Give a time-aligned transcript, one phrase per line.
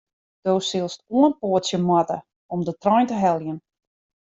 [0.45, 2.17] Do silst oanpoatsje moatte
[2.53, 3.57] om de trein te heljen.